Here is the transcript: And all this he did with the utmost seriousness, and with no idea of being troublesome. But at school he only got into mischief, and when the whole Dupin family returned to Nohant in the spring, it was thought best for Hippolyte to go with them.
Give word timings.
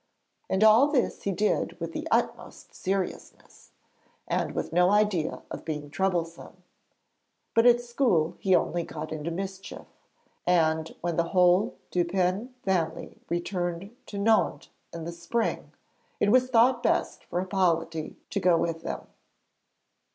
And 0.49 0.63
all 0.63 0.87
this 0.87 1.21
he 1.25 1.31
did 1.31 1.79
with 1.79 1.91
the 1.93 2.07
utmost 2.09 2.73
seriousness, 2.73 3.69
and 4.27 4.55
with 4.55 4.73
no 4.73 4.89
idea 4.89 5.43
of 5.51 5.63
being 5.63 5.91
troublesome. 5.91 6.63
But 7.53 7.67
at 7.67 7.81
school 7.81 8.35
he 8.39 8.55
only 8.55 8.81
got 8.81 9.11
into 9.11 9.29
mischief, 9.29 9.85
and 10.47 10.95
when 11.01 11.17
the 11.17 11.25
whole 11.37 11.75
Dupin 11.91 12.55
family 12.63 13.19
returned 13.29 13.95
to 14.07 14.17
Nohant 14.17 14.69
in 14.91 15.03
the 15.05 15.11
spring, 15.11 15.71
it 16.19 16.31
was 16.31 16.49
thought 16.49 16.81
best 16.81 17.23
for 17.25 17.39
Hippolyte 17.39 18.15
to 18.31 18.39
go 18.39 18.57
with 18.57 18.81
them. 18.81 19.05